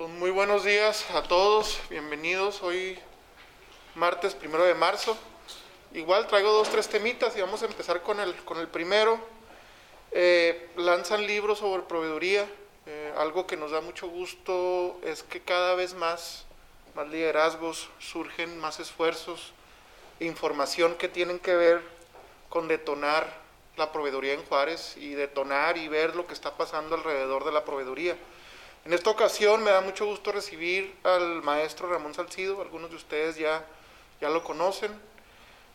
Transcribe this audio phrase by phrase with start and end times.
[0.00, 2.62] Pues muy buenos días a todos, bienvenidos.
[2.62, 2.98] Hoy
[3.94, 5.14] martes primero de marzo.
[5.92, 9.20] Igual traigo dos, tres temitas y vamos a empezar con el, con el primero.
[10.10, 12.48] Eh, lanzan libros sobre proveeduría.
[12.86, 16.46] Eh, algo que nos da mucho gusto es que cada vez más,
[16.94, 19.52] más liderazgos surgen, más esfuerzos,
[20.18, 21.82] información que tienen que ver
[22.48, 23.30] con detonar
[23.76, 27.66] la proveeduría en Juárez y detonar y ver lo que está pasando alrededor de la
[27.66, 28.16] proveeduría.
[28.86, 33.36] En esta ocasión me da mucho gusto recibir al maestro Ramón Salcido, algunos de ustedes
[33.36, 33.62] ya,
[34.22, 34.90] ya lo conocen.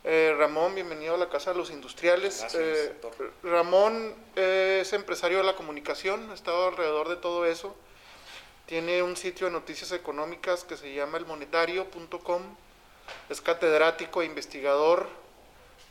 [0.02, 2.44] Eh, Ramón, bienvenido a la Casa de los Industriales.
[2.54, 2.96] Eh,
[3.44, 7.76] Ramón es empresario de la comunicación, ha estado alrededor de todo eso.
[8.66, 12.42] Tiene un sitio de noticias económicas que se llama elmonetario.com.
[13.28, 15.08] Es catedrático e investigador,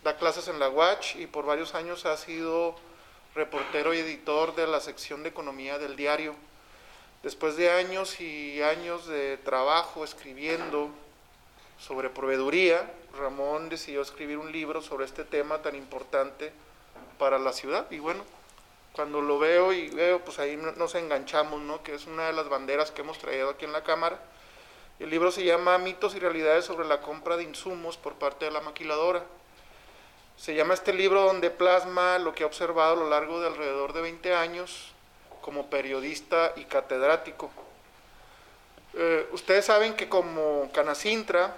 [0.04, 2.76] da clases en la UACH y por varios años ha sido
[3.36, 6.36] reportero y editor de la sección de economía del diario.
[7.26, 10.92] Después de años y años de trabajo escribiendo
[11.80, 16.54] sobre proveeduría, Ramón decidió escribir un libro sobre este tema tan importante
[17.18, 17.90] para la ciudad.
[17.90, 18.24] Y bueno,
[18.94, 21.82] cuando lo veo y veo, pues ahí nos enganchamos, ¿no?
[21.82, 24.20] Que es una de las banderas que hemos traído aquí en la Cámara.
[25.00, 28.52] El libro se llama Mitos y Realidades sobre la compra de insumos por parte de
[28.52, 29.26] la maquiladora.
[30.38, 33.94] Se llama este libro donde plasma lo que ha observado a lo largo de alrededor
[33.94, 34.95] de 20 años
[35.46, 37.52] como periodista y catedrático.
[38.96, 41.56] Eh, ustedes saben que como Canacintra,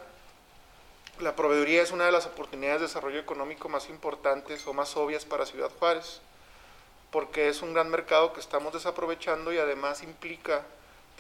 [1.22, 5.24] la proveeduría es una de las oportunidades de desarrollo económico más importantes o más obvias
[5.24, 6.20] para Ciudad Juárez,
[7.12, 10.64] porque es un gran mercado que estamos desaprovechando y además implica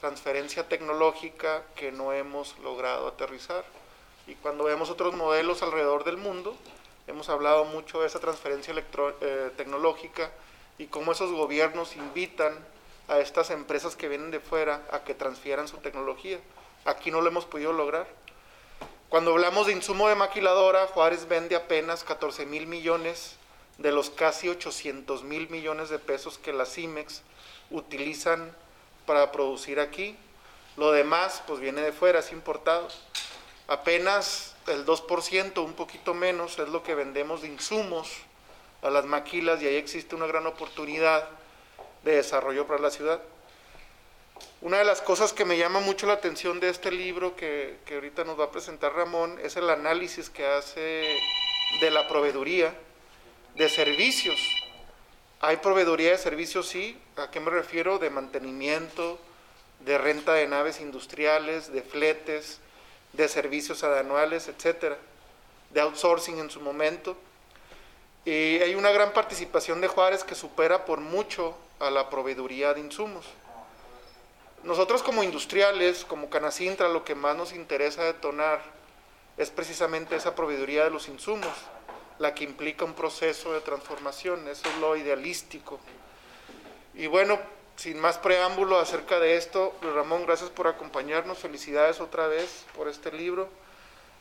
[0.01, 3.63] transferencia tecnológica que no hemos logrado aterrizar.
[4.27, 6.57] Y cuando vemos otros modelos alrededor del mundo,
[7.07, 10.31] hemos hablado mucho de esa transferencia eh, tecnológica
[10.77, 12.53] y cómo esos gobiernos invitan
[13.07, 16.39] a estas empresas que vienen de fuera a que transfieran su tecnología.
[16.85, 18.07] Aquí no lo hemos podido lograr.
[19.09, 23.37] Cuando hablamos de insumo de maquiladora, Juárez vende apenas 14 mil millones
[23.77, 27.21] de los casi 800 mil millones de pesos que las CIMEX
[27.71, 28.51] utilizan
[29.05, 30.17] para producir aquí.
[30.75, 32.87] Lo demás pues viene de fuera, es importado.
[33.67, 38.09] Apenas el 2%, un poquito menos, es lo que vendemos de insumos
[38.81, 41.27] a las maquilas y ahí existe una gran oportunidad
[42.03, 43.21] de desarrollo para la ciudad.
[44.61, 47.95] Una de las cosas que me llama mucho la atención de este libro que, que
[47.95, 51.17] ahorita nos va a presentar Ramón es el análisis que hace
[51.81, 52.73] de la proveeduría
[53.55, 54.39] de servicios.
[55.39, 56.97] Hay proveeduría de servicios, sí.
[57.15, 57.99] ¿A qué me refiero?
[57.99, 59.19] De mantenimiento,
[59.81, 62.59] de renta de naves industriales, de fletes,
[63.13, 64.97] de servicios anuales, etcétera,
[65.71, 67.17] de outsourcing en su momento.
[68.27, 72.81] Y hay una gran participación de Juárez que supera por mucho a la proveeduría de
[72.81, 73.25] insumos.
[74.63, 78.59] Nosotros como industriales, como Canacintra, lo que más nos interesa detonar
[79.37, 81.53] es precisamente esa proveeduría de los insumos,
[82.19, 85.79] la que implica un proceso de transformación, eso es lo idealístico.
[86.95, 87.39] Y bueno,
[87.77, 93.09] sin más preámbulo acerca de esto, Ramón, gracias por acompañarnos, felicidades otra vez por este
[93.09, 93.47] libro.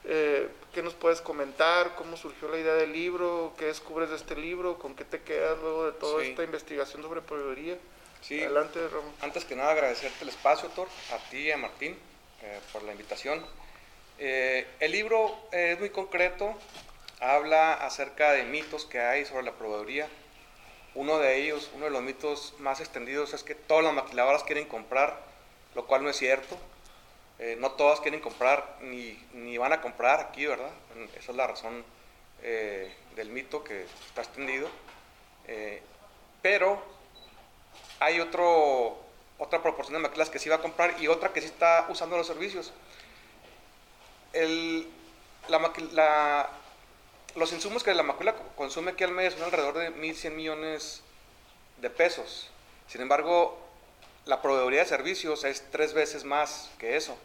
[0.09, 1.97] Eh, ¿Qué nos puedes comentar?
[1.97, 3.55] ¿Cómo surgió la idea del libro?
[3.59, 4.79] ¿Qué descubres de este libro?
[4.79, 7.77] ¿Con qué te quedas luego de toda esta investigación sobre proveeduría?
[8.21, 8.41] Sí.
[8.41, 9.13] Adelante, Ramón.
[9.21, 11.97] Antes que nada, agradecerte el espacio, Thor, a ti y a Martín
[12.43, 13.45] eh, por la invitación.
[14.19, 16.55] Eh, el libro es muy concreto,
[17.21, 20.09] habla acerca de mitos que hay sobre la proveeduría.
[20.95, 24.67] Uno de ellos, uno de los mitos más extendidos es que todas las maquiladoras quieren
[24.67, 25.21] comprar,
[25.75, 26.57] lo cual no es cierto.
[27.39, 30.71] Eh, no todas quieren comprar ni, ni, van a comprar aquí, ¿verdad?
[31.19, 31.85] Esa es la razón
[32.43, 34.69] eh, del mito que está extendido.
[35.47, 35.83] Eh,
[36.41, 36.83] pero
[38.01, 38.99] hay otro,
[39.39, 42.17] otra proporción de maquilas que sí va a comprar y otra que sí está usando
[42.17, 42.73] los servicios.
[47.35, 51.03] Los insumos que la maquila consume aquí al mes son alrededor de 1.100 millones
[51.83, 52.51] de pesos.
[52.89, 53.66] Sin embargo,
[54.27, 57.17] la proveeduría de servicios es tres veces más que eso.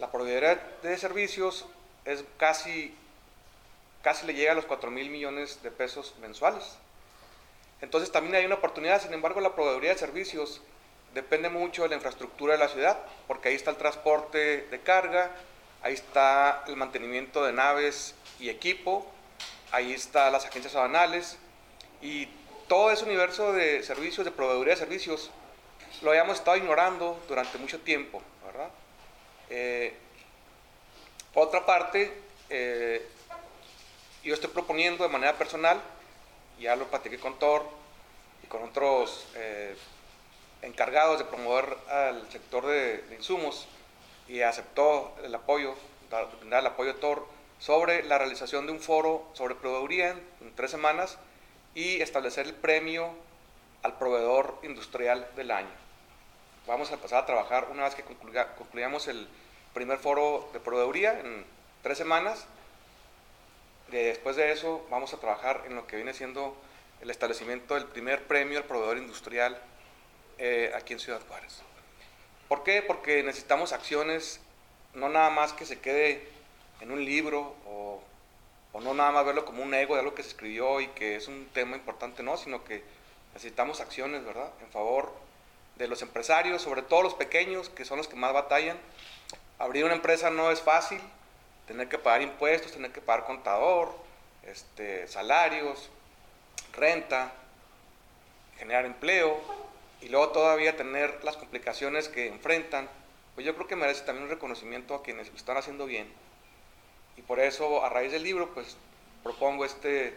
[0.00, 1.64] La proveeduría de servicios
[2.04, 2.94] es casi,
[4.02, 6.76] casi le llega a los 4 mil millones de pesos mensuales.
[7.80, 10.60] Entonces también hay una oportunidad, sin embargo la proveeduría de servicios
[11.14, 15.30] depende mucho de la infraestructura de la ciudad, porque ahí está el transporte de carga,
[15.82, 19.06] ahí está el mantenimiento de naves y equipo,
[19.70, 21.38] ahí están las agencias aduanales
[22.02, 22.28] y
[22.66, 25.30] todo ese universo de servicios, de proveeduría de servicios,
[26.02, 28.68] lo habíamos estado ignorando durante mucho tiempo, ¿verdad?
[29.50, 29.94] Eh,
[31.34, 32.12] otra parte,
[32.48, 33.06] eh,
[34.24, 35.80] yo estoy proponiendo de manera personal,
[36.58, 37.64] ya lo platiqué con Thor
[38.42, 39.76] y con otros eh,
[40.62, 43.68] encargados de promover al sector de, insumos
[44.28, 45.74] y aceptó el apoyo,
[46.10, 47.26] dar, el apoyo de TOR
[47.58, 50.10] sobre la realización de un foro sobre proveeduría
[50.40, 51.18] en, tres semanas
[51.74, 53.10] y establecer el premio
[53.82, 55.85] al proveedor industrial del año.
[56.66, 59.28] Vamos a empezar a trabajar una vez que concluyamos el
[59.72, 61.44] primer foro de proveeduría en
[61.82, 62.44] tres semanas.
[63.88, 66.56] Después de eso vamos a trabajar en lo que viene siendo
[67.00, 69.56] el establecimiento del primer premio al proveedor industrial
[70.38, 71.62] eh, aquí en Ciudad Juárez.
[72.48, 72.82] ¿Por qué?
[72.82, 74.40] Porque necesitamos acciones,
[74.92, 76.26] no nada más que se quede
[76.80, 78.02] en un libro o,
[78.72, 81.14] o, no nada más verlo como un ego de algo que se escribió y que
[81.14, 82.82] es un tema importante, no, sino que
[83.34, 85.25] necesitamos acciones, ¿verdad?, en favor
[85.76, 88.78] de los empresarios, sobre todo los pequeños, que son los que más batallan.
[89.58, 91.00] Abrir una empresa no es fácil,
[91.66, 93.94] tener que pagar impuestos, tener que pagar contador,
[94.42, 95.90] este, salarios,
[96.72, 97.32] renta,
[98.58, 99.38] generar empleo
[100.00, 102.88] y luego todavía tener las complicaciones que enfrentan,
[103.34, 106.10] pues yo creo que merece también un reconocimiento a quienes lo están haciendo bien.
[107.16, 108.76] Y por eso, a raíz del libro, pues
[109.22, 110.16] propongo este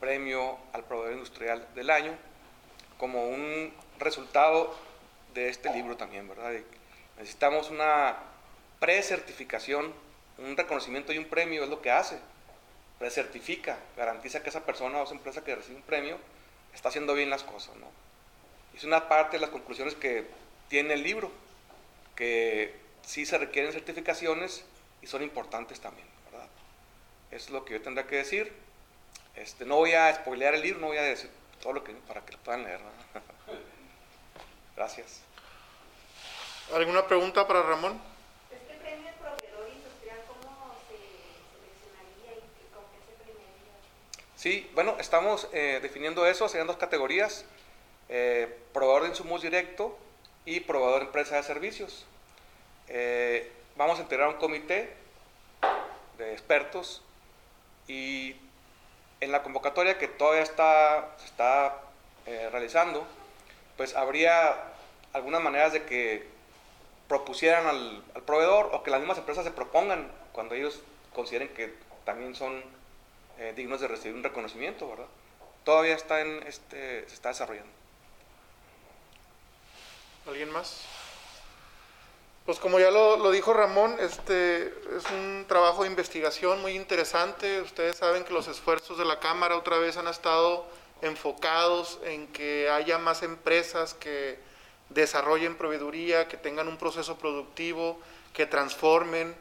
[0.00, 2.12] premio al proveedor industrial del año
[2.98, 4.74] como un resultado
[5.34, 6.52] de este libro también, ¿verdad?
[7.16, 8.16] necesitamos una
[8.80, 9.92] precertificación,
[10.38, 12.18] un reconocimiento y un premio es lo que hace
[13.10, 16.18] certifica, garantiza que esa persona o esa empresa que recibe un premio
[16.74, 17.74] está haciendo bien las cosas.
[17.76, 17.86] ¿no?
[18.76, 20.26] Es una parte de las conclusiones que
[20.68, 21.30] tiene el libro,
[22.16, 22.74] que
[23.04, 24.64] sí se requieren certificaciones
[25.00, 26.06] y son importantes también.
[26.30, 26.48] ¿verdad?
[27.30, 28.52] Es lo que yo tendré que decir.
[29.34, 31.30] Este, no voy a spoilear el libro, no voy a decir
[31.60, 32.80] todo lo que para que lo puedan leer.
[34.76, 35.20] Gracias.
[36.74, 38.00] ¿Alguna pregunta para Ramón?
[44.42, 47.44] Sí, bueno, estamos eh, definiendo eso, serían dos categorías,
[48.08, 49.96] eh, proveedor de insumos directo
[50.44, 52.06] y proveedor de empresa de servicios.
[52.88, 54.96] Eh, vamos a integrar un comité
[56.18, 57.02] de expertos
[57.86, 58.34] y
[59.20, 61.80] en la convocatoria que todavía está, se está
[62.50, 63.06] realizando,
[63.82, 64.54] pues habría
[65.12, 66.24] algunas maneras de que
[67.08, 70.78] propusieran al, proveedor o que las mismas empresas se propongan cuando ellos
[71.12, 71.74] consideren que
[72.04, 72.62] también son
[73.38, 75.06] eh, dignos de recibir un reconocimiento, ¿verdad?
[75.64, 77.72] Todavía está en este, se está desarrollando.
[80.28, 80.82] ¿Alguien más?
[82.46, 87.60] Pues como ya lo, lo, dijo Ramón, este es un trabajo de investigación muy interesante.
[87.62, 90.68] Ustedes saben que los esfuerzos de la Cámara otra vez han estado
[91.02, 94.38] enfocados en que haya más empresas que
[94.88, 97.98] desarrollen proveeduría, que tengan un proceso productivo,
[98.32, 99.34] que transformen,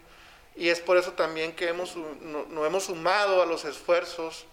[0.56, 4.46] y es por eso también que hemos, nos hemos sumado a los esfuerzos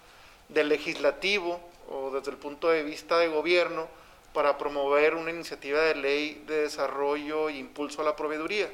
[0.49, 1.61] del legislativo
[1.91, 3.89] o desde el punto de vista de gobierno
[4.33, 8.71] para promover una iniciativa de ley de desarrollo e impulso a la proveeduría,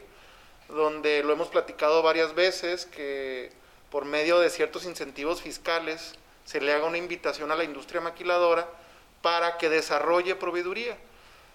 [0.69, 3.53] donde lo hemos platicado varias veces que
[3.91, 6.15] por medio de ciertos incentivos fiscales
[6.45, 8.69] se le haga una invitación a la industria maquiladora
[9.23, 10.97] para que desarrolle proveeduría.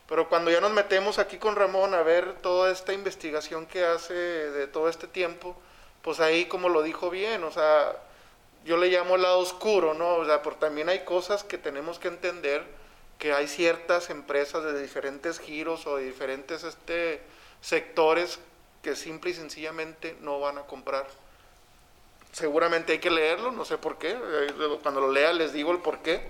[0.07, 4.13] Pero cuando ya nos metemos aquí con Ramón a ver toda esta investigación que hace
[4.13, 5.55] de todo este tiempo,
[6.01, 7.95] pues ahí como lo dijo bien, o sea,
[8.65, 10.15] yo le llamo el lado oscuro, ¿no?
[10.15, 12.65] O sea, porque también hay cosas que tenemos que entender
[13.19, 17.21] que hay ciertas empresas de diferentes giros o de diferentes este,
[17.61, 18.39] sectores
[18.81, 21.05] que simple y sencillamente no van a comprar.
[22.31, 24.15] Seguramente hay que leerlo, no sé por qué,
[24.83, 26.21] cuando lo lea les digo el por qué,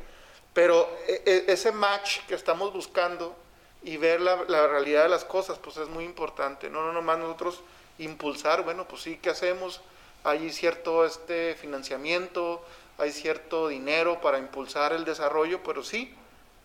[0.53, 3.35] pero e, e, ese match que estamos buscando
[3.83, 4.35] y ver la,
[4.67, 6.69] realidad de las cosas, pues es muy importante.
[6.69, 7.61] No, no, nomás nosotros
[7.97, 9.81] impulsar, bueno, pues sí, ¿qué hacemos?
[10.23, 12.63] Hay cierto este financiamiento,
[12.97, 16.13] hay cierto dinero para impulsar el desarrollo, pero sí,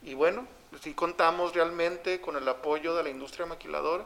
[0.02, 0.46] y bueno,
[0.82, 4.04] sí contamos realmente con el apoyo de la industria maquiladora.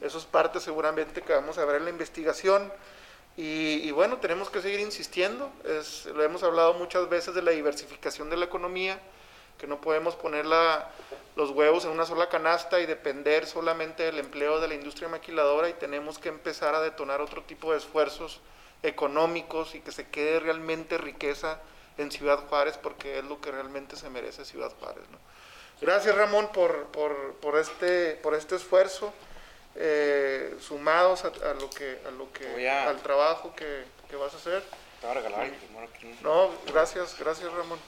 [0.00, 2.72] Eso es parte seguramente que vamos a ver en la investigación.
[3.38, 5.50] Y, y bueno, tenemos que seguir insistiendo.
[5.64, 8.98] Es, lo hemos hablado muchas veces de la diversificación de la economía
[9.58, 10.44] que no podemos poner
[11.36, 15.68] los huevos en una sola canasta y depender solamente del empleo de la industria maquiladora
[15.68, 18.40] y tenemos que empezar a detonar otro tipo de esfuerzos
[18.82, 21.60] económicos y que se quede realmente riqueza
[21.96, 25.04] en Ciudad Juárez porque es lo que realmente se merece Ciudad Juárez.
[25.80, 29.12] Gracias Ramón por, por, este, por este esfuerzo,
[29.80, 34.62] eh, sumados a, lo que, a lo que al trabajo que, que vas a hacer.
[35.00, 35.50] Te voy a regalar.
[36.22, 37.78] No, gracias, gracias Ramón.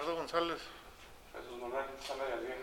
[0.00, 0.58] Ricardo González.
[1.32, 2.56] Jesús Manuel, sale de vieja.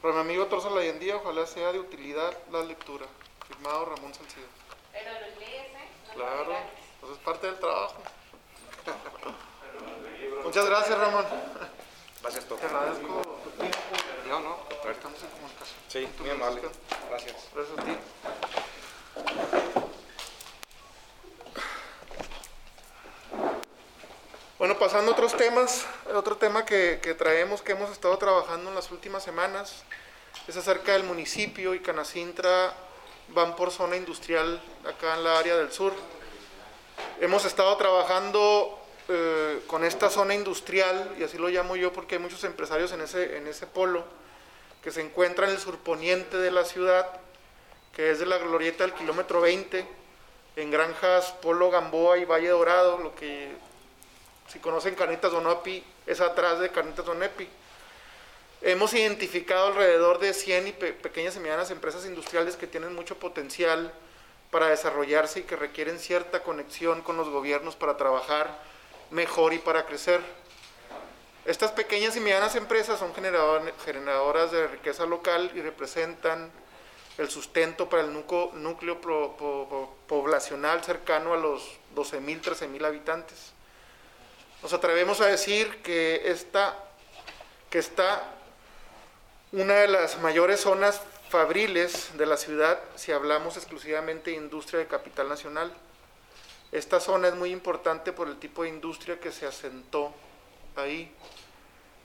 [0.00, 3.04] Para mi amigo Torza Layendía, ojalá sea de utilidad la lectura.
[3.46, 4.46] Firmado Ramón Salcido.
[4.92, 5.88] Pero los lees, ¿eh?
[6.08, 6.56] No Claro,
[7.00, 8.02] pues es parte del trabajo.
[10.44, 11.26] Muchas gracias, Ramón.
[12.56, 13.78] Te agradezco tu tiempo.
[14.28, 14.58] No, no,
[14.90, 15.78] Estamos en comunicación.
[15.86, 16.62] Sí, muy amable.
[17.08, 17.36] Gracias.
[17.54, 17.96] Gracias a ti.
[24.58, 28.74] Bueno, pasando a otros temas, otro tema que, que traemos, que hemos estado trabajando en
[28.74, 29.84] las últimas semanas,
[30.48, 32.74] es acerca del municipio y Canacintra
[33.28, 35.92] van por zona industrial acá en la área del sur.
[37.20, 38.79] Hemos estado trabajando
[39.10, 43.00] eh, con esta zona industrial, y así lo llamo yo porque hay muchos empresarios en
[43.02, 44.04] ese, en ese polo,
[44.82, 47.06] que se encuentra en el surponiente de la ciudad,
[47.94, 49.84] que es de la glorieta del kilómetro 20,
[50.56, 53.50] en granjas Polo Gamboa y Valle Dorado, lo que
[54.48, 57.48] si conocen Carnitas Donopi, es atrás de Carnitas Donepi.
[58.62, 63.16] Hemos identificado alrededor de 100 y pe- pequeñas y medianas empresas industriales que tienen mucho
[63.16, 63.92] potencial
[64.50, 68.58] para desarrollarse y que requieren cierta conexión con los gobiernos para trabajar
[69.10, 70.20] mejor y para crecer.
[71.44, 76.50] Estas pequeñas y medianas empresas son generador- generadoras de riqueza local y representan
[77.18, 79.00] el sustento para el núcleo,
[80.06, 81.62] poblacional cercano a los
[81.94, 83.52] 12.000, 13.000 habitantes.
[84.62, 86.76] Nos atrevemos a decir que esta,
[87.68, 88.22] que está
[89.52, 91.00] una de las mayores zonas
[91.30, 95.72] fabriles de la ciudad si hablamos exclusivamente de industria de capital nacional.
[96.72, 100.12] Esta zona es muy importante por el tipo de industria que se asentó
[100.76, 101.12] ahí.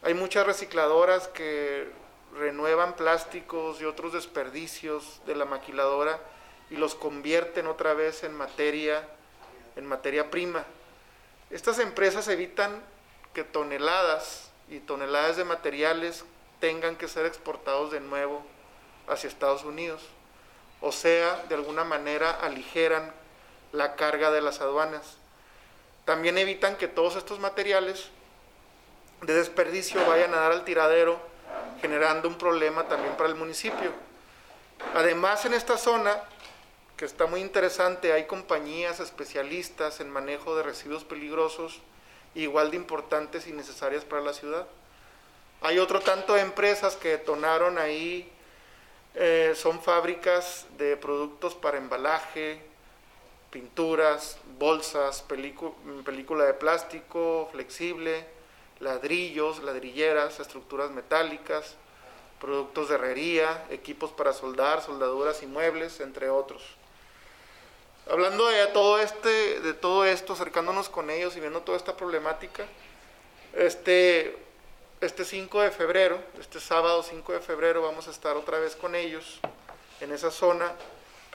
[0.01, 1.87] Hay muchas recicladoras que
[2.35, 6.19] renuevan plásticos y otros desperdicios de la maquiladora
[6.69, 9.07] y los convierten otra vez en materia,
[9.75, 10.65] en materia prima.
[11.51, 12.81] Estas empresas evitan
[13.33, 16.25] que toneladas y toneladas de materiales
[16.59, 18.43] tengan que ser exportados de nuevo
[19.07, 20.01] hacia Estados Unidos.
[20.81, 23.13] O sea, de alguna manera aligeran
[23.75, 25.17] la carga de las aduanas.
[26.05, 28.09] También evitan que todos estos materiales
[29.21, 31.19] de desperdicio vayan a dar al tiradero,
[31.81, 33.91] generando un problema también para el municipio.
[34.93, 36.21] Además, en esta zona,
[36.97, 41.81] que está muy interesante, hay compañías especialistas en manejo de residuos peligrosos,
[42.35, 44.67] igual de importantes y necesarias para la ciudad.
[45.61, 48.31] Hay otro tanto de empresas que detonaron ahí,
[49.15, 52.61] eh, son fábricas de productos para embalaje,
[53.55, 55.71] pinturas, bolsas, película,
[56.03, 58.25] película de plástico flexible,
[58.81, 61.75] ladrillos, ladrilleras, estructuras metálicas,
[62.41, 66.63] productos de herrería, equipos para soldar, soldaduras y muebles, entre otros.
[68.11, 72.65] Hablando de todo este, de todo esto, acercándonos con ellos y viendo toda esta problemática,
[73.53, 74.37] este,
[74.99, 78.95] este 5 de febrero, este sábado 5 de febrero, vamos a estar otra vez con
[78.95, 79.39] ellos
[80.01, 80.73] en esa zona,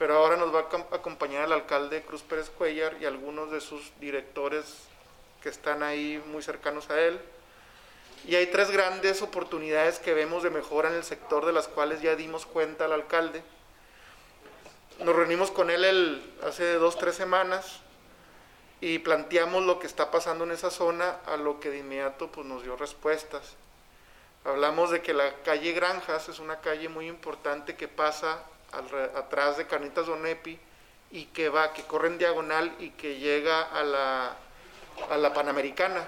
[0.01, 3.61] pero ahora nos va a acom- acompañar el alcalde Cruz Pérez Cuellar y algunos de
[3.61, 4.65] sus directores
[5.43, 7.21] que están ahí muy cercanos a él.
[8.25, 12.01] Y hay tres grandes oportunidades que vemos de mejora en el sector, de las cuales
[12.01, 13.43] ya dimos cuenta al alcalde.
[15.01, 17.81] Nos reunimos con él el- hace dos, tres semanas
[18.79, 22.47] y planteamos lo que está pasando en esa zona, a lo que de inmediato pues,
[22.47, 23.53] nos dio respuestas.
[24.45, 29.67] Hablamos de que la calle Granjas es una calle muy importante que pasa atrás de
[29.67, 30.57] Carnitas Donepi
[31.11, 34.37] y que va, que corre en diagonal y que llega a la,
[35.09, 36.05] a la Panamericana.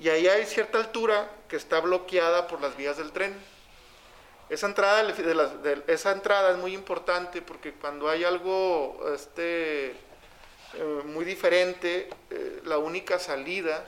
[0.00, 3.34] Y ahí hay cierta altura que está bloqueada por las vías del tren.
[4.50, 11.24] Esa entrada, de- esa entrada es muy importante porque cuando hay algo este, eh, muy
[11.24, 13.84] diferente, eh, la única salida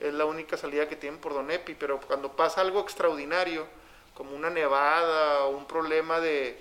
[0.00, 3.66] es la única salida que tienen por Donepi, pero cuando pasa algo extraordinario,
[4.14, 6.60] como una nevada o un problema de,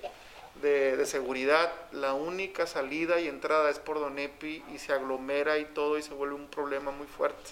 [0.61, 5.97] de- seguridad, la única salida y entrada es por Donepi y se aglomera y todo
[5.97, 7.51] y se vuelve un problema muy fuerte.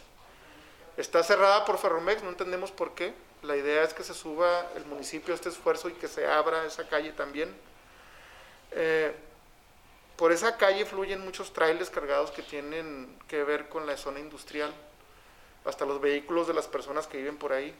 [0.97, 3.13] Está cerrada por Ferromex, no entendemos por qué.
[3.43, 6.65] La idea es que se suba el municipio a este esfuerzo y que se abra
[6.65, 7.53] esa calle también.
[8.71, 9.13] Eh,
[10.17, 14.73] por esa calle fluyen muchos trailers cargados que tienen que ver con la zona industrial,
[15.65, 17.73] hasta los vehículos de las personas que viven por ahí.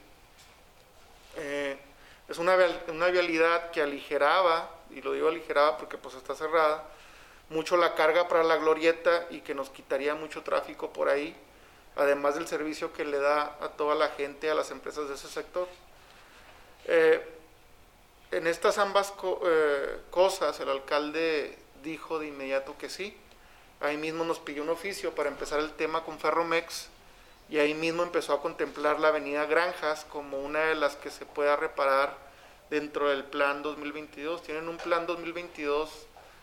[1.36, 1.76] Eh,
[2.28, 2.56] es una,
[2.88, 6.84] una vialidad que aligeraba, y lo digo aligeraba porque pues está cerrada,
[7.50, 11.36] mucho la carga para la glorieta y que nos quitaría mucho tráfico por ahí.
[11.98, 15.28] además del servicio que le da a toda la gente, a las empresas de ese
[15.28, 15.66] sector.
[16.84, 17.26] Eh,
[18.32, 19.14] en estas ambas
[19.44, 23.16] eh, cosas el alcalde dijo de inmediato que sí.
[23.80, 26.88] Ahí mismo nos pidió un oficio para empezar el tema con Ferromex
[27.48, 31.24] y ahí mismo empezó a contemplar la avenida Granjas como una de las que se
[31.24, 32.25] pueda reparar
[32.70, 34.42] dentro del plan 2022.
[34.42, 35.90] Tienen un plan 2022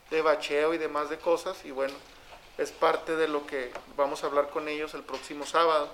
[0.10, 1.94] de bacheo y demás de cosas y bueno,
[2.58, 5.89] es parte de lo que vamos a hablar con ellos el próximo sábado.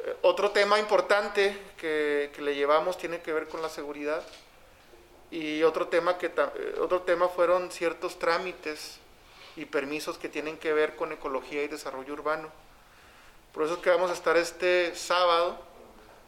[0.00, 4.22] Eh, otro tema importante que, le llevamos tiene que ver con la seguridad
[5.30, 8.98] y otro tema, que, eh, otro tema fueron ciertos trámites
[9.56, 12.48] y permisos que tienen que ver con ecología y desarrollo urbano.
[13.52, 15.58] Por eso es que vamos a estar este sábado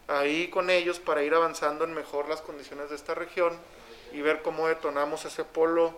[0.07, 3.57] ahí con ellos para ir avanzando en mejor las condiciones de esta región
[4.11, 5.93] y ver cómo detonamos ese polo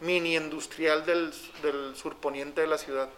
[0.00, 3.08] mini industrial del, del surponiente de la ciudad.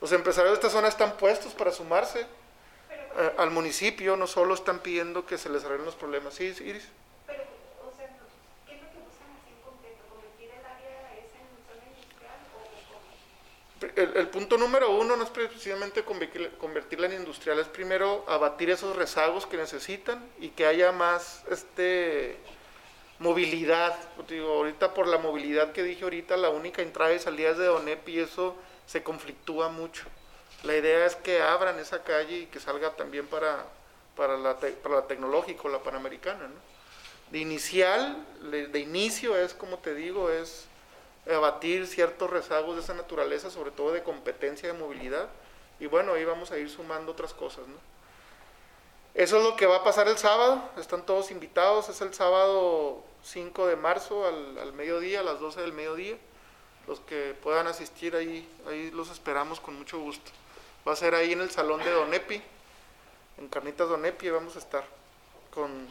[0.00, 4.80] Los empresarios de esta zona están puestos para sumarse eh, al municipio, no solo están
[4.80, 6.34] pidiendo que se les arreglen los problemas.
[6.34, 6.88] ¿Sí, Iris?
[7.26, 7.44] Pero,
[7.82, 8.08] o sea,
[8.66, 10.02] ¿qué es lo que buscan así en concreto?
[10.10, 12.62] ¿Convertir el área esa en zona industrial o
[13.80, 19.46] El, punto número uno no es precisamente convertirla en industrial, es primero abatir esos rezagos
[19.46, 22.36] que necesitan y que haya más este
[23.18, 23.96] movilidad.
[24.18, 28.08] Ahorita por la movilidad que dije ahorita, la única entrada y salida es de Donep
[28.08, 30.04] y eso se conflictúa mucho.
[30.62, 33.66] La idea es que abran esa calle y que salga también para,
[34.16, 36.48] para, la, para la tecnológica, la panamericana.
[37.30, 40.68] De inicial, de inicio es, como te digo, es
[41.32, 45.28] abatir ciertos rezagos de esa naturaleza, sobre todo de competencia de movilidad.
[45.80, 47.64] Y bueno, ahí vamos a ir sumando otras cosas.
[49.14, 50.62] Eso es lo que va a pasar el sábado.
[50.76, 51.88] Están todos invitados.
[51.88, 56.16] Es el sábado 5 de marzo al, mediodía, a las 12 del mediodía.
[56.86, 60.30] Los que puedan asistir ahí, ahí los esperamos con mucho gusto.
[60.86, 62.42] Va a ser ahí en el salón de Donepi,
[63.38, 64.84] en Carnitas Donepi, vamos a estar
[65.50, 65.88] con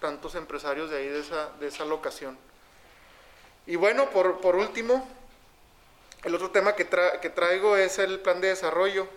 [0.00, 2.38] tantos empresarios de ahí de esa, de esa locación.
[3.66, 5.06] Y bueno, por, por último,
[6.24, 6.86] el otro tema que,
[7.20, 9.08] que traigo es el plan de desarrollo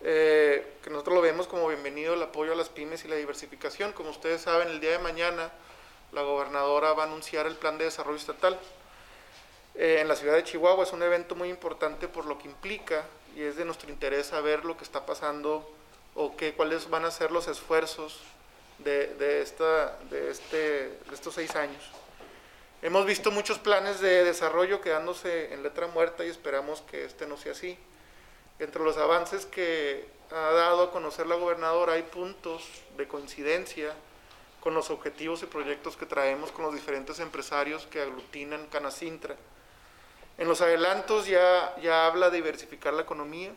[0.00, 3.92] eh, que nosotros lo vemos como bienvenido el apoyo a las pymes y la diversificación.
[3.92, 5.50] Como ustedes saben, el día de mañana
[6.12, 8.58] la gobernadora va a anunciar el plan de desarrollo estatal.
[9.74, 13.04] Eh, en la ciudad de Chihuahua es un evento muy importante por lo que implica
[13.36, 15.68] y es de nuestro interés saber lo que está pasando
[16.14, 18.20] o qué, cuáles van a ser los esfuerzos
[18.78, 21.82] de, de, esta, de, este, de estos seis años.
[22.80, 27.36] Hemos visto muchos planes de desarrollo quedándose en letra muerta y esperamos que este no
[27.36, 27.76] sea así.
[28.60, 32.62] Entre los avances que ha dado a conocer la gobernadora hay puntos
[32.96, 33.92] de coincidencia
[34.60, 39.34] con los objetivos y proyectos que traemos con los diferentes empresarios que aglutinan Canacintra.
[40.36, 43.50] En los adelantos ya, ya habla de diversificar la economía,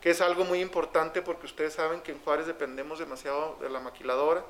[0.00, 3.80] que es algo muy importante porque ustedes saben que en Juárez dependemos demasiado de la
[3.80, 4.44] maquiladora.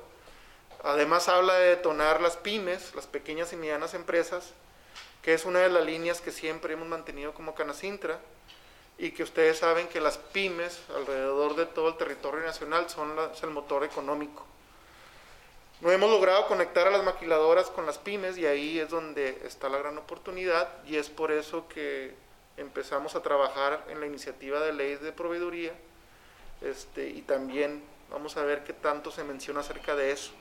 [0.83, 4.51] Además habla de detonar las pymes, las pequeñas y medianas empresas,
[5.21, 8.19] que es una de las líneas que siempre hemos mantenido como Canacintra
[8.97, 13.49] y que ustedes saben que las pymes alrededor de todo el territorio nacional son el
[13.49, 14.45] motor económico.
[15.79, 19.69] No hemos logrado conectar a las maquiladoras con las pymes y ahí es donde está
[19.69, 22.13] la gran oportunidad y es por eso que
[22.57, 25.73] empezamos a trabajar en la iniciativa de ley de proveeduría
[26.61, 30.31] este, y también vamos a ver qué tanto se menciona acerca de eso.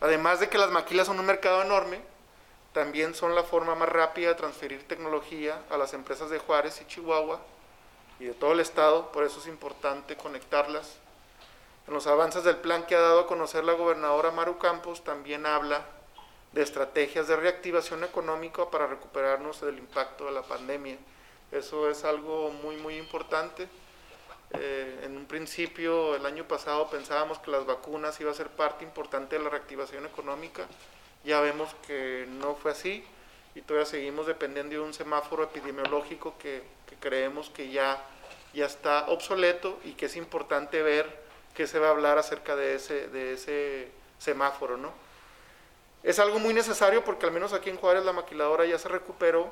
[0.00, 2.00] Además de que las maquilas son un mercado enorme,
[2.72, 6.86] también son la forma más rápida de transferir tecnología a las empresas de Juárez y
[6.86, 7.40] Chihuahua
[8.18, 10.96] y de todo el estado, por eso es importante conectarlas.
[11.86, 15.46] En los avances del plan que ha dado a conocer la gobernadora Maru Campos también
[15.46, 15.84] habla
[16.52, 20.96] de estrategias de reactivación económica para recuperarnos del impacto de la pandemia.
[21.52, 23.68] Eso es algo muy, muy importante.
[24.58, 28.84] Eh, en un principio, el año pasado, pensábamos que las vacunas iba a ser parte
[28.84, 30.66] importante de la reactivación económica
[31.24, 33.04] ya vemos que no fue así
[33.54, 36.62] y todavía seguimos dependiendo de un semáforo epidemiológico que,
[37.00, 38.02] creemos que ya,
[38.54, 42.76] ya está obsoleto y que es importante ver qué se va a hablar acerca de
[42.76, 43.88] ese, de ese
[44.18, 44.92] semáforo, ¿no?
[46.02, 49.50] Es algo muy necesario porque al menos aquí en Juárez la maquiladora ya se recuperó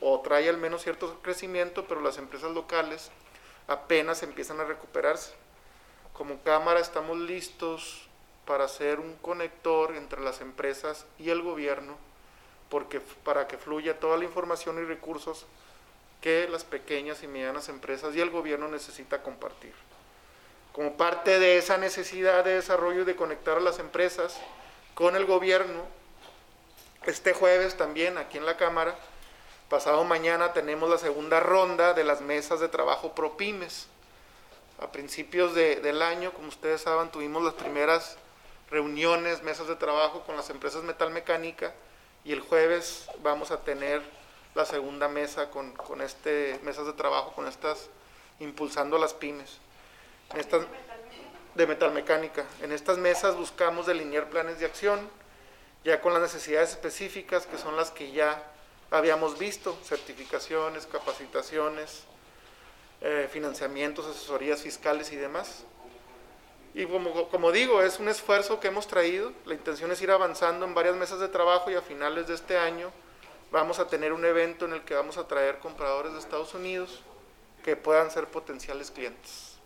[0.00, 3.10] o trae al menos cierto crecimiento, pero las empresas locales
[3.70, 5.32] apenas empiezan a recuperarse.
[6.12, 8.08] Como cámara estamos listos
[8.44, 11.96] para hacer un conector entre las empresas y el gobierno,
[12.68, 15.46] porque para que fluya toda la información y recursos
[16.20, 19.72] que las pequeñas y medianas empresas y el gobierno necesita compartir.
[20.72, 24.36] Como parte de esa necesidad de desarrollo y de conectar a las empresas
[24.94, 25.84] con el gobierno,
[27.06, 28.98] este jueves también aquí en la Cámara
[29.70, 33.86] Pasado mañana tenemos la segunda ronda de las mesas de trabajo pro pymes.
[34.80, 38.16] A principios de- del año, como ustedes saben, tuvimos las primeras
[38.68, 41.72] reuniones, mesas de trabajo con las empresas metalmecánica
[42.24, 44.02] y el jueves vamos a tener
[44.56, 47.88] la segunda mesa con, con este mesas de trabajo con estas
[48.40, 49.58] impulsando a las pymes.
[50.32, 50.66] En estas,
[51.54, 52.44] de metalmecánica.
[52.62, 55.08] En estas mesas buscamos delinear planes de acción,
[55.84, 58.42] ya con las necesidades específicas que son las que ya
[58.90, 62.04] habíamos visto, certificaciones, capacitaciones,
[63.00, 65.64] eh, financiamientos, asesorías fiscales y demás.
[66.74, 70.64] Y como, como digo, es un esfuerzo que hemos traído, la intención es ir avanzando
[70.66, 72.92] en varias mesas de trabajo y a finales de este año
[73.50, 77.00] vamos a tener un evento en el que vamos a traer compradores de Estados Unidos
[77.64, 79.56] que puedan ser potenciales clientes.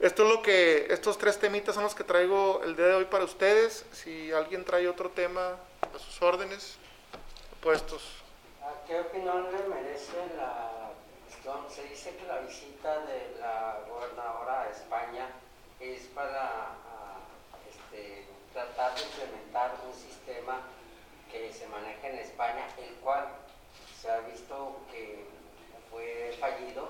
[0.00, 3.04] Esto es lo que, estos tres temitas son los que traigo el día de hoy
[3.06, 3.86] para ustedes.
[3.92, 6.76] Si alguien trae otro tema a sus órdenes,
[8.62, 10.90] ¿A qué opinión le merece la
[11.26, 11.64] cuestión?
[11.70, 15.28] Se dice que la visita de la gobernadora a España
[15.80, 17.18] es para ah,
[17.68, 20.60] este, tratar de implementar un sistema
[21.30, 23.28] que se maneja en España, el cual
[24.00, 25.24] se ha visto que
[25.90, 26.88] fue fallido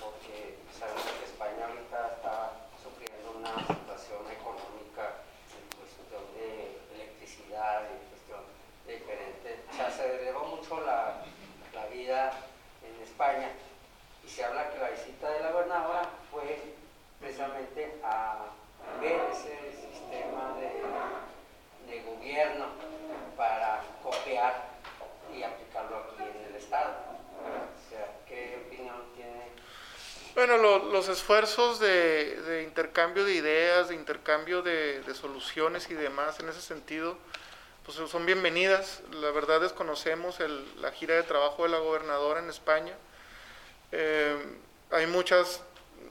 [0.00, 7.98] porque sabemos que España ahorita está sufriendo una situación económica en cuestión de electricidad, en
[8.10, 8.40] cuestión
[8.86, 9.60] diferente.
[9.70, 11.22] O sea, se elevó mucho la,
[11.72, 12.32] la vida
[12.82, 13.50] en España
[14.24, 16.74] y se habla que la visita de la gobernadora fue
[17.20, 18.46] precisamente a
[19.00, 22.66] ver ese sistema de, de gobierno
[23.36, 24.74] para copiar
[25.34, 26.92] y aplicarlo aquí en el Estado.
[26.94, 29.48] O sea, ¿qué opinión tiene?
[30.34, 31.08] Bueno, lo- los
[31.44, 36.60] esfuerzos de, de intercambio de ideas, de intercambio de, de soluciones y demás en ese
[36.62, 37.16] sentido,
[37.84, 39.02] pues son bienvenidas.
[39.12, 42.94] La verdad desconocemos el- la gira de trabajo de la gobernadora en España.
[43.92, 44.36] Eh,
[44.90, 45.62] hay muchas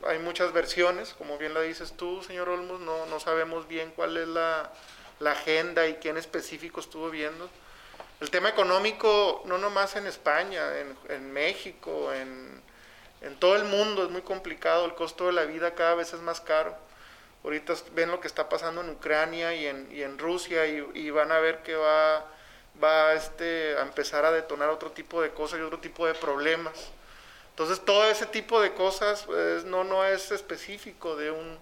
[0.05, 4.17] hay muchas versiones, como bien la dices tú, señor Olmos, no, no sabemos bien cuál
[4.17, 4.69] es la,
[5.19, 7.49] la agenda y quién específico estuvo viendo.
[8.19, 12.61] El tema económico, no nomás en España, en, en México, en,
[13.23, 16.19] en todo el mundo es muy complicado, el costo de la vida cada vez es
[16.21, 16.75] más caro.
[17.43, 21.09] Ahorita ven lo que está pasando en Ucrania y en, y en Rusia y, y
[21.09, 22.25] van a ver que va,
[22.81, 26.91] va este, a empezar a detonar otro tipo de cosas y otro tipo de problemas.
[27.49, 31.59] Entonces todo ese tipo de cosas pues, no, no es específico de, un,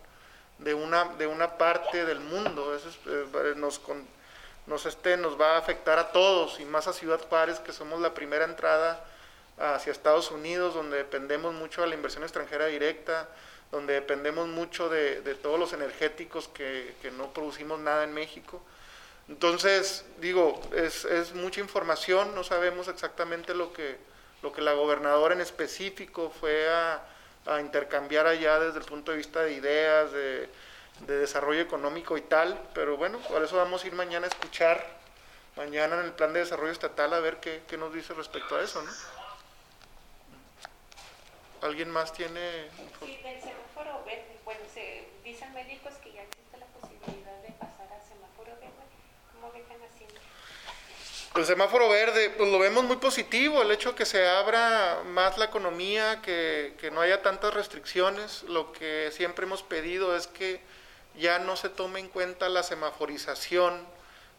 [0.59, 4.05] de, una, de una parte del mundo, eh, nos, con-
[4.67, 7.99] nos, este, nos va a afectar a todos y más a Ciudad Juárez que somos
[7.99, 9.03] la primera entrada
[9.57, 13.29] hacia Estados Unidos, donde dependemos mucho de la inversión extranjera directa,
[13.71, 18.61] donde dependemos mucho de, todos los energéticos que, no producimos nada en México.
[19.27, 23.97] Entonces, digo, es, es mucha información, no sabemos exactamente lo que,
[24.41, 27.07] lo que la gobernadora en específico fue a,
[27.59, 30.47] intercambiar allá desde el punto de vista de ideas, de,
[31.07, 34.85] de desarrollo económico y tal, pero bueno, por eso vamos a ir mañana a escuchar,
[35.55, 38.83] mañana en el plan de desarrollo estatal, a ver qué nos dice respecto a eso,
[38.83, 38.91] ¿no?
[41.61, 42.69] ¿Alguien más tiene
[42.99, 44.39] Sí, del semáforo verde.
[44.43, 48.73] Bueno, se, dicen médicos que ya existe la posibilidad de pasar a semáforo verde.
[49.33, 50.19] ¿Cómo dejan haciendo?
[51.35, 55.45] El semáforo verde, pues lo vemos muy positivo, el hecho que se abra más la
[55.45, 58.41] economía, que, que no haya tantas restricciones.
[58.43, 60.61] Lo que siempre hemos pedido es que
[61.15, 63.85] ya no se tome en cuenta la semaforización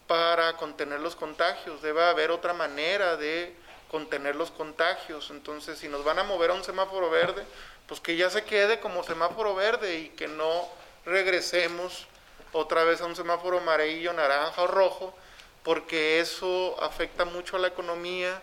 [0.09, 1.83] para contener los contagios.
[1.83, 3.55] Debe haber otra manera de
[3.93, 5.31] contener los contagios.
[5.31, 7.45] Entonces, si nos van a mover a un semáforo verde,
[7.87, 10.69] pues que ya se quede como semáforo verde y que no
[11.05, 12.09] regresemos
[12.53, 15.15] otra vez a un semáforo amarillo, naranja o rojo,
[15.63, 18.41] porque eso afecta mucho a la economía,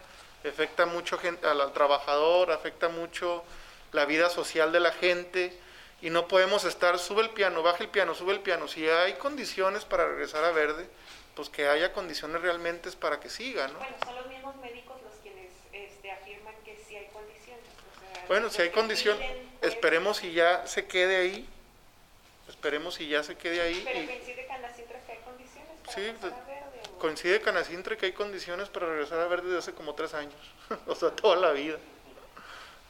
[0.47, 3.43] afecta mucho al, trabajador, afecta mucho
[3.91, 5.57] la vida social de la gente
[6.01, 8.67] y no podemos estar, sube el piano, baja el piano, sube el piano.
[8.67, 10.87] Si hay condiciones para regresar a verde,
[11.35, 13.79] pues que haya condiciones realmente para que siga, ¿no?
[13.79, 17.63] Bueno, son los mismos médicos los quienes este, afirman que sí hay condiciones.
[17.65, 19.17] o sea, Bueno, si hay condición,
[19.61, 21.49] esperemos si ya se quede ahí,
[22.47, 23.81] esperemos si ya se quede ahí.
[23.83, 26.81] Pero y- coincide con las que hay condiciones para Sí, pues, a verde.
[26.93, 27.41] o- Coincide
[27.97, 30.35] que hay condiciones para regresar a ver desde hace como tres años,
[30.87, 31.77] o sea, toda la vida.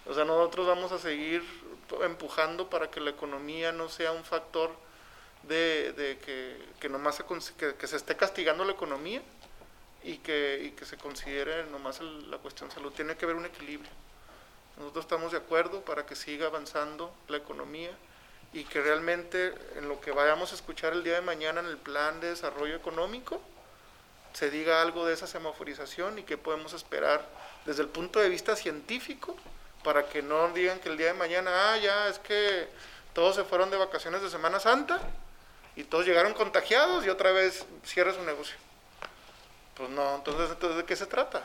[0.06, 1.42] O sea, nosotros vamos a seguir
[2.04, 4.72] empujando para que la economía no sea un factor
[5.44, 7.24] de, de que, que nomás se,
[7.58, 9.22] que, que se esté castigando la economía
[10.04, 12.92] y que, y que se considere nomás el- la cuestión salud.
[12.92, 13.90] Tiene que haber un equilibrio.
[14.80, 17.92] Nosotros estamos de acuerdo para que siga avanzando la economía
[18.54, 21.78] y que realmente en lo que vayamos a escuchar el día de mañana en el
[21.78, 23.42] plan de desarrollo económico,
[24.34, 27.28] se diga algo de esa semaforización y qué podemos esperar
[27.66, 29.36] desde el punto de vista científico,
[29.84, 32.68] para que no digan que el día de mañana, ah, ya, es que
[33.14, 35.00] todos se fueron de vacaciones de Semana Santa
[35.76, 38.56] y todos llegaron contagiados y otra vez cierra su negocio.
[39.76, 41.44] Pues no, entonces, entonces ¿de qué se trata?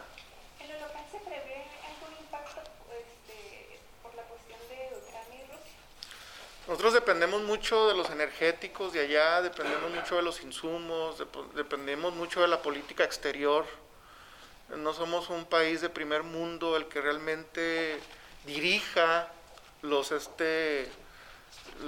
[6.74, 12.12] Nosotros dependemos mucho de los energéticos de allá, dependemos mucho de los insumos, dep- dependemos
[12.16, 13.64] mucho de la política exterior.
[14.76, 17.96] No somos un país de primer mundo el que realmente
[18.44, 19.28] dirija
[19.82, 20.90] los este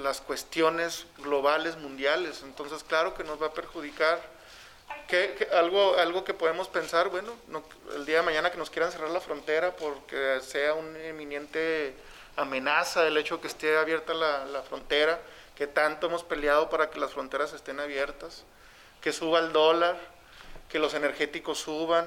[0.04, 2.42] las cuestiones globales mundiales.
[2.44, 4.22] Entonces, claro que nos va a perjudicar.
[5.08, 7.64] ¿Qué- qué- algo, algo que podemos pensar, bueno, no-
[7.96, 11.92] el día de mañana que nos quieran cerrar la frontera porque sea una eminente
[12.36, 15.20] amenaza el hecho de que esté abierta la, la frontera,
[15.54, 18.44] que tanto hemos peleado para que las fronteras estén abiertas,
[19.00, 19.96] que suba el dólar,
[20.68, 22.06] que los energéticos suban,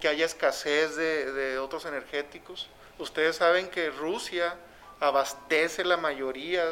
[0.00, 2.68] que haya escasez de, de otros energéticos.
[2.98, 4.54] Ustedes saben que Rusia
[5.00, 6.64] abastece la mayoría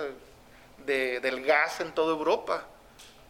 [0.87, 2.64] de- del gas en toda Europa.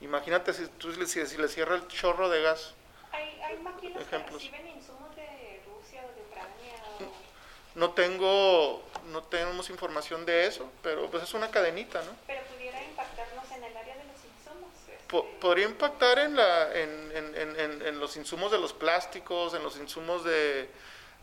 [0.01, 2.75] Imagínate si, tú le- si, si le cierra el chorro de gas.
[3.13, 4.43] ¿Hay, hay máquinas Ejemplos.
[4.43, 6.75] que reciben insumos de Rusia o de Ucrania?
[7.01, 12.11] O, No tengo, no tenemos información de eso, pero pues es una cadenita, ¿no?
[12.27, 14.71] pero pudiera impactarnos en el área de los insumos.
[15.09, 18.73] Po- este, podría impactar en, la, en, en- en- en- en los insumos de los
[18.73, 20.69] plásticos, en los insumos de,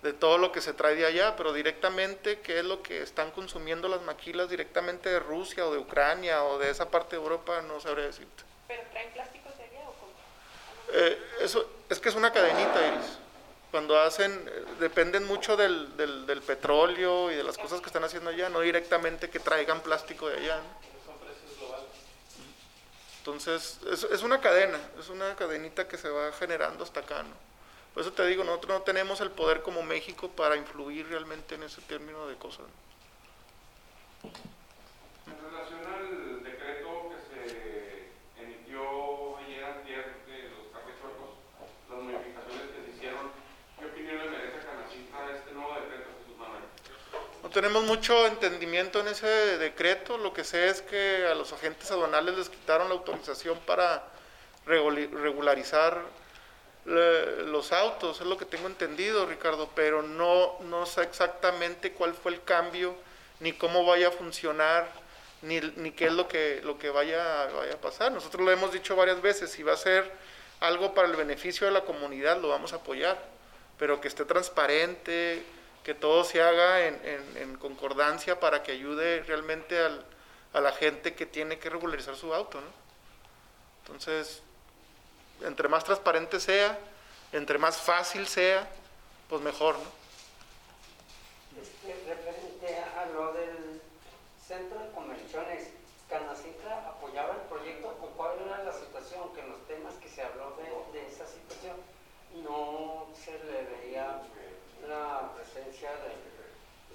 [0.03, 3.31] de todo lo que se trae de allá, pero directamente, ¿qué es lo que están
[3.31, 7.61] consumiendo las maquilas directamente de Rusia o de Ucrania o de esa parte de Europa?
[7.61, 8.43] No sabré decirte.
[8.67, 10.13] ¿Pero traen plásticos de allá o cómo?
[10.93, 13.17] Eh, eso, es que es una cadenita, Iris.
[13.71, 18.29] Cuando hacen, eh, dependen mucho del, del, petróleo y de las cosas que están haciendo
[18.29, 20.57] allá, no directamente que traigan plástico de allá.
[20.57, 20.91] ¿no?
[23.21, 27.29] Entonces, es, una cadena, es una cadenita que se va generando hasta acá, ¿no?
[27.93, 31.61] Por eso te digo, nosotros no tenemos el poder como México para influir realmente en
[31.61, 32.65] ese término de cosas.
[35.27, 41.37] En relación al decreto que se emitió ayer, antier, de los cafés chuecos,
[41.91, 43.29] las modificaciones que se hicieron,
[43.77, 46.63] ¿qué opinión le merece a Canacita este nuevo decreto, Jesús Manuel?
[47.40, 50.17] No tenemos mucho entendimiento en ese decreto.
[50.17, 54.03] Lo que sé es que a los agentes aduanales les quitaron la autorización para
[54.65, 56.01] regularizar
[56.85, 62.31] los autos, es lo que tengo entendido, Ricardo, pero no, no sé exactamente cuál fue
[62.31, 62.95] el cambio,
[63.39, 64.89] ni cómo vaya a funcionar,
[65.43, 68.11] ni, ni qué es lo que, lo que vaya, vaya a pasar.
[68.11, 70.11] Nosotros lo hemos dicho varias veces, si va a ser
[70.59, 73.21] algo para el beneficio de la comunidad, lo vamos a apoyar,
[73.77, 75.43] pero que esté transparente,
[75.83, 80.05] que todo se haga en, en- en concordancia para que ayude realmente al-
[80.53, 82.67] a la gente que tiene que regularizar su auto, ¿no?
[83.85, 84.43] Entonces,
[85.43, 86.77] entre más transparente sea,
[87.31, 88.67] entre más fácil sea,
[89.29, 90.01] pues mejor, ¿no?
[91.61, 93.81] Este, a lo del
[94.47, 95.69] centro de convenciones,
[96.09, 99.33] ¿Canacintra apoyaba el proyecto o cuál era la situación?
[99.33, 101.77] Que en los temas que se habló de, de esa situación
[102.43, 104.21] no se le veía
[105.21, 106.15] la presencia de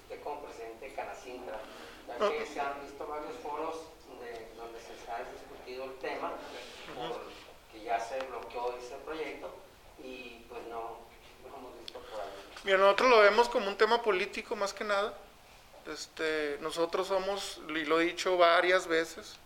[0.01, 1.59] usted como presidente de Canacintra,
[2.07, 2.29] ya No.
[2.31, 3.75] que se han visto varios foros
[4.21, 6.33] de- donde se ha discutido el tema,
[6.95, 7.21] por-
[7.71, 9.53] que ya se bloqueó ese proyecto
[10.03, 10.99] y pues no,
[11.43, 12.27] no hemos visto por ahí.
[12.63, 15.13] Mira, nosotros lo vemos como un tema político más que nada.
[15.87, 19.37] Este, nosotros somos, y lo he dicho varias veces,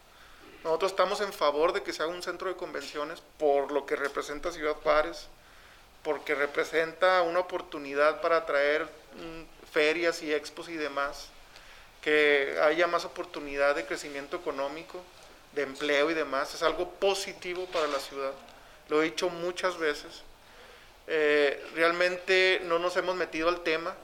[0.63, 3.95] nosotros estamos en favor de que se haga un centro de convenciones por lo que
[3.95, 5.27] representa Ciudad Juárez,
[6.03, 11.29] porque representa una oportunidad para atraer mm, ferias y expos y demás,
[12.01, 15.03] que haya más oportunidad de crecimiento económico,
[15.53, 16.53] de empleo y demás.
[16.53, 18.31] Es algo positivo para la ciudad.
[18.89, 20.23] Lo he dicho muchas veces.
[21.07, 23.95] Eh, realmente no nos hemos metido al tema.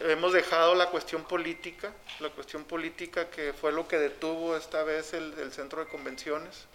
[0.00, 5.12] Hemos dejado la cuestión política, la cuestión política que fue lo que detuvo esta vez
[5.12, 6.66] el, el centro de convenciones.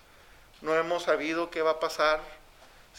[0.61, 2.21] No hemos sabido qué va a pasar,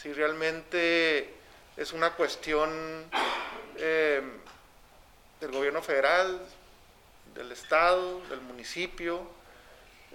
[0.01, 1.29] si realmente
[1.75, 3.05] es una cuestión
[3.75, 4.21] eh,
[5.41, 6.39] del gobierno federal,
[7.35, 9.21] del estado, del municipio.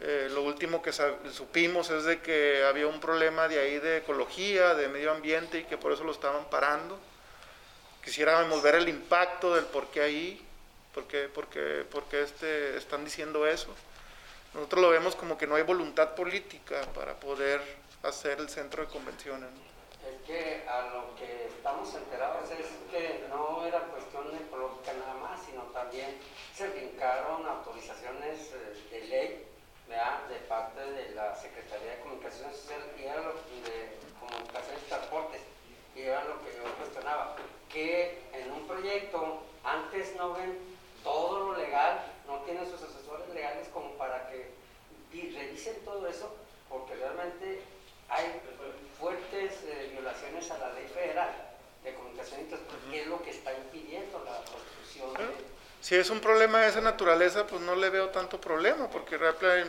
[0.00, 4.74] Eh, lo último que supimos es de que había un problema de ahí de ecología,
[4.74, 6.98] de medio ambiente y que por eso lo estaban parando.
[8.02, 10.46] Quisiéramos ver el impacto del por qué ahí,
[10.94, 13.68] por qué, por qué- por qué este, están diciendo eso.
[14.54, 17.60] Nosotros lo vemos como que no hay voluntad política para poder
[18.02, 19.48] hacer el centro de convenciones.
[20.08, 25.40] Es que a lo que estamos enterados es que no era cuestión ecológica nada más,
[25.44, 26.18] sino también
[26.54, 29.46] se brincaron autorizaciones eh, de ley
[29.88, 30.26] ¿verdad?
[30.28, 35.40] de parte de la Secretaría de Comunicación Social y era lo de Comunicaciones y Transportes,
[35.94, 37.36] y era lo que yo cuestionaba,
[37.70, 40.58] que en un proyecto antes no ven
[41.02, 44.50] todo lo legal, no tienen sus asesores legales como para que
[45.10, 46.34] vi- revisen todo eso,
[46.68, 47.62] porque realmente
[48.08, 48.40] hay
[48.98, 51.30] fuertes eh, violaciones a la ley federal
[51.82, 55.54] de comunicación y transporte, que es lo que está impidiendo la construcción de...
[55.80, 59.18] Si es un problema de esa naturaleza, pues no le veo tanto problema, porque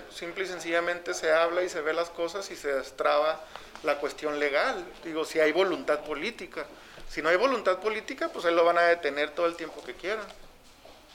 [0.09, 3.43] simple y sencillamente se habla y se ve las cosas y se destraba
[3.83, 4.85] la cuestión legal.
[5.03, 6.65] Digo, si hay voluntad política.
[7.09, 9.93] Si no hay voluntad política, pues ahí lo van a detener todo el tiempo que
[9.93, 10.25] quieran.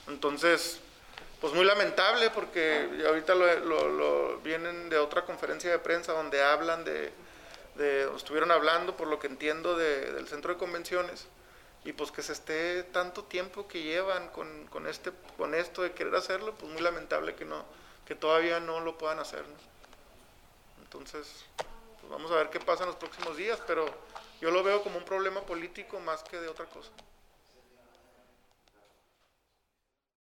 [0.07, 0.79] Entonces,
[1.41, 6.41] pues muy lamentable, porque ahorita lo, lo- lo- vienen de otra conferencia de prensa donde
[6.43, 7.11] hablan de,
[7.75, 11.27] de estuvieron hablando, por lo que entiendo, de- del centro de convenciones.
[11.83, 15.93] Y pues que se esté tanto tiempo que llevan con, con este con esto de
[15.93, 17.65] querer hacerlo pues muy lamentable que no
[18.05, 19.43] que todavía no lo puedan hacer
[20.83, 21.27] entonces
[21.99, 23.85] pues vamos a ver qué pasa en los próximos días pero
[24.41, 26.91] yo lo veo como un problema político más que de otra cosa